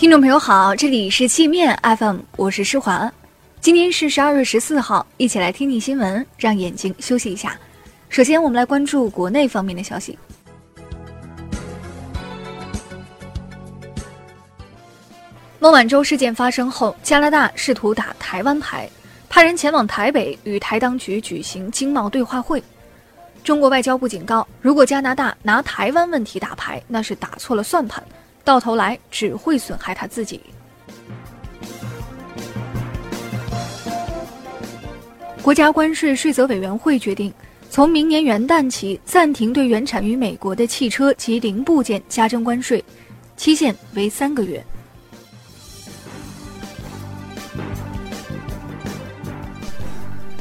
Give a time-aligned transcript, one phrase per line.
[0.00, 3.12] 听众朋友好，这里是界面 FM，我是施华。
[3.60, 7.54] 今天是十二月十四号，一起来听听新闻，让眼睛休息一下。
[8.08, 10.18] 首先，我们来关注国内方面的消息。
[15.58, 18.88] 孟晚舟事件发生后，加拿大试图打台湾牌，
[19.28, 22.64] 派人前往台北与台当局举行经贸对话会。
[23.44, 28.02] 中国外交部警告，如果加拿大拿台湾问题打牌，那是打错了算盘。
[28.44, 30.40] 到头来只会损害他自己。
[35.42, 37.32] 国家关税税则委员会决定，
[37.70, 42.84] 从明年元旦起暂停对原产于美国的汽车及零部件加征关税，
[43.36, 44.62] 期限为三个月。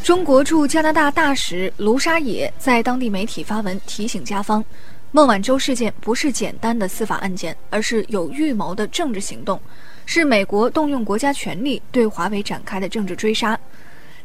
[0.04, 4.63] 中国驻加拿大大使卢沙野在当地媒体发文提醒加方。
[5.12, 9.59] 孟晚舟事件不是简单的司法案件，而是有预谋的政治行动，
[10.05, 13.60] 是美国动用国家权力对华为展开的政治追杀。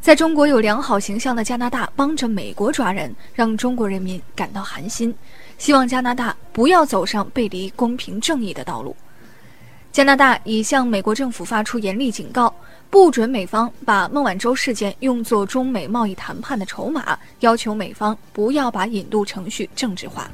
[0.03, 5.15] 在中国有良好形象的加拿大帮着美国抓人，让中国人民感到寒心。
[5.57, 8.95] 希望加拿大不要走上背离公平正义的道路。
[9.91, 12.55] 加拿大已向美国政府发出严厉警告，
[12.91, 20.31] 不准美方把孟晚舟事件用作中美贸易谈判的筹码，要求美方不要把引渡程序政治化。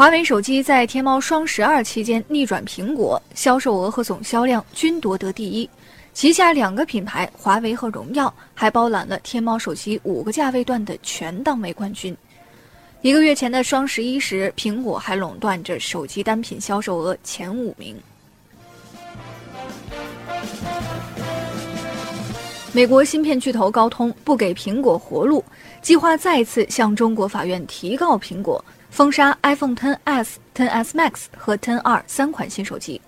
[0.00, 5.68] 华为手机在天猫双十二期间逆转苹果，销售额和总销量均夺得第一。
[6.14, 12.16] 旗下两个品牌华为和荣耀还包揽了天猫手机五个价位段的全档位冠军。
[13.02, 17.94] 一个月前的双十一时，苹果还垄断着手机单品销售额前五名。
[22.72, 25.44] 美国芯片巨头高通不给苹果活路，
[25.82, 28.64] 计划再次向中国法院提告苹果。
[28.90, 33.00] 封杀 iPhone XS、XS Max 和 XR 三款新手机。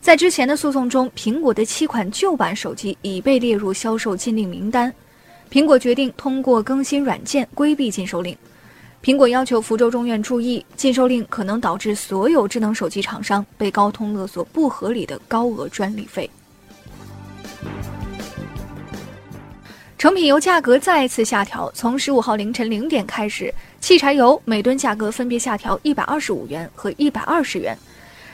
[0.00, 4.92] 在之前的诉讼中，苹果的七款旧版手机已被列入销售禁令名单。
[5.50, 8.36] 苹果决定通过更新软件规避禁售令。
[9.02, 16.28] 苹果要求福州中院注意，禁售令可能导致所有智能手机厂商被高通勒索不合理的高额专利费。
[19.96, 23.52] 成品油价格再次下调，从十五号凌晨零点开始，
[23.84, 27.76] 汽柴油每吨价格分别下调一百二十五元和一百二十元，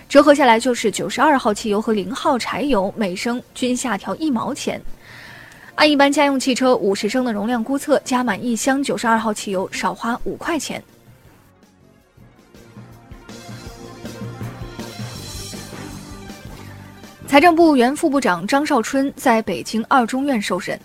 [0.08, 4.80] 折合下来就是九十二号汽油和零号柴油每升均下调一毛钱。
[5.74, 10.80] 按一般家用汽车五十升的容量估测，加满一箱九十二号汽油少花五块钱。
[17.26, 20.80] 财政部原副部长张少春在北京二中院受审。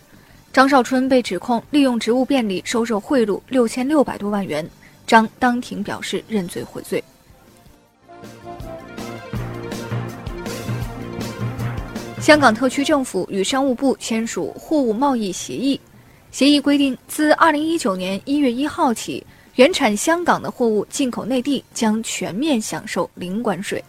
[0.56, 4.66] 张少春被指控利用职务便利收受贿赂六千六百多万元，
[5.06, 7.04] 张当庭表示认罪悔罪。
[12.22, 15.78] 香港特区政府与商务部签署货物贸易协议，
[16.32, 23.84] 协议规定，自二零一九年一月一号起，原产香港的货物进口内地将全面享受零关税。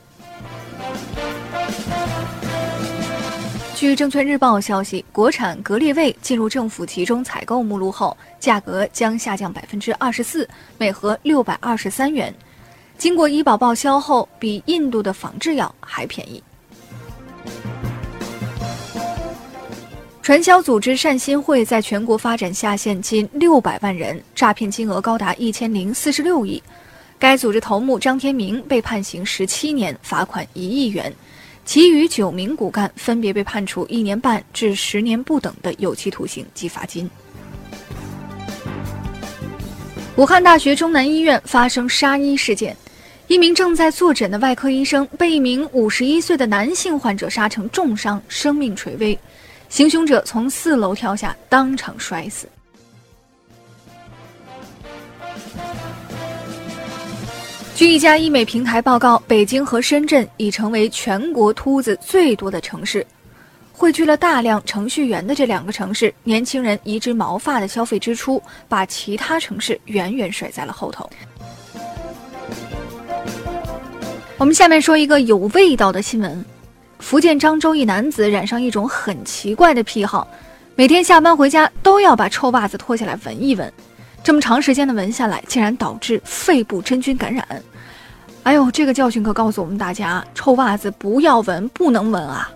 [3.76, 10.48] 据证券日报消息，国产格列卫进入政府集中采购目录后，价格将下降百分之二十四，
[10.78, 12.34] 每盒六百二十三元。
[12.97, 16.42] 经过医保报销后，比印度的仿制药还便宜。
[20.22, 26.62] 传销组织善心会在全国发展下线近六百万人，诈骗金额高达一千零四十六亿。
[27.19, 31.12] 该组织头目张天明被判刑十七年，罚款一亿元。
[31.66, 37.10] 其余九名骨干分别被判处一年半至十年不等的有期徒刑及罚金。
[40.16, 42.75] 武汉大学中南医院发生杀医事件，
[43.26, 49.19] 一名正在坐诊的外科医生被一名五十一岁的男性患者杀成重伤，生命垂危，
[49.69, 52.49] 行凶者从四楼跳下，当场摔死。
[57.76, 63.06] 据一家医美平台报告，北京和深圳已成为全国秃子最多的城市，
[63.70, 71.06] 汇聚了大量程序员的这两个城市，年轻人移植毛发的消费支出把其他城市远远甩在了后头。
[74.38, 76.43] 我们下面说一个有味道的新闻：
[77.00, 80.26] 福建漳州一男子染上一种很奇怪的癖好，
[80.76, 83.70] 每天下班回家都要把臭袜子脱下来闻一闻。
[84.26, 87.46] 这么长时间的闻下来，竟然导致肺部真菌感染。
[88.43, 92.50] 哎呦，这个教训可告诉我们大家：臭袜子不要闻，不能闻啊！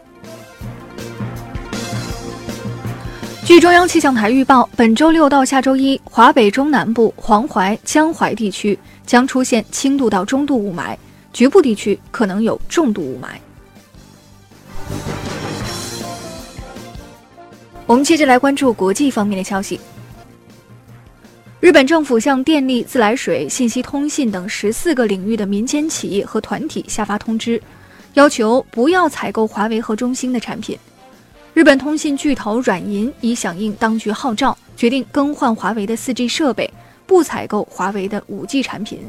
[3.45, 8.77] 据中央气象台预报，本周六到下周一，华北中南部、黄淮、江淮地区
[9.07, 10.97] 将出现轻度到中度雾霾，
[11.33, 13.27] 局部地区可能有重度雾霾。
[17.87, 19.79] 我们接着来关注国际方面的消息。
[21.61, 27.63] 日本政府向电力、自来水、信息通信等十四个领域的民间企业和团体下发通知，
[28.15, 30.79] 要求不要采购华为和中兴的产品。
[31.53, 36.69] 日本通信巨头软银已响应当局号召，决定更换华为的 4G 设备，
[37.05, 39.01] 不采购华为的 5G 产品。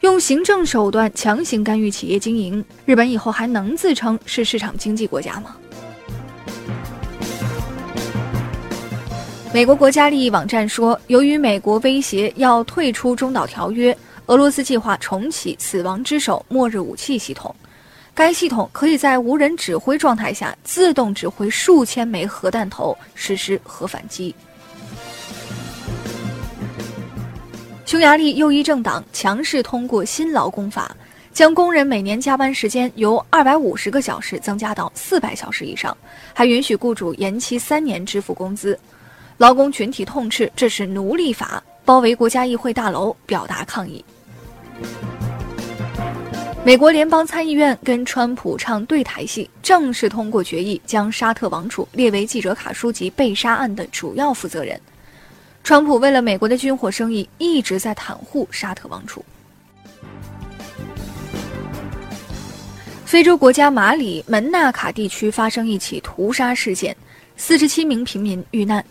[0.00, 5.54] 用行政手段强行干预企业经营，日本以后还能自称是市场经济国家吗？
[9.54, 13.94] 美国国家利益网站说，由于美国威胁要退出中导条约，
[14.24, 17.54] 俄罗斯计划重启“死亡之手”末日武器系统。
[18.14, 24.34] 该系统可以在无人指挥状态下自动指挥数千枚核弹头实施核反击。
[27.84, 30.96] 匈牙利右翼政党强势通过新劳工法，
[31.30, 35.94] 将工人每年加班时间由二百五十个小时增加到四百小时以上，
[36.32, 38.78] 还允许雇主延期三年支付工资。
[39.42, 44.04] 劳工群体痛斥这是奴隶法，包围国家议会大楼表达抗议。
[46.64, 54.80] 美国联邦参议院跟川普唱对台戏，正式通过决议，将沙特王储列为记者卡舒吉被杀案的主要负责人。
[55.64, 59.24] 川普为了美国的军火生意，一直在袒护沙特王储。
[63.04, 66.96] 非洲国家马里门纳卡地区发生一起屠杀事件，
[67.36, 68.84] 四十七名平民遇难。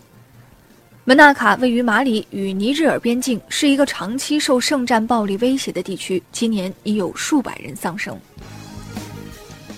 [1.04, 6.22] 门纳卡位于马里与尼日尔边境，是一个长期受圣战暴力威胁的地区。
[6.30, 8.16] 今年已有数百人丧生。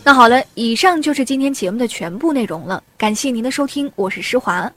[0.05, 2.85] 那好了，以上就是今天节目的全部内容了。
[2.99, 4.71] 感谢您的收听，我是施华。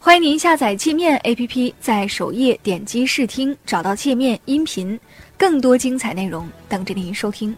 [0.00, 4.98] 欢迎您下载界面 APP，在首页点击试听，找到界面音频，
[5.38, 7.56] 更多精彩内容等着您收听。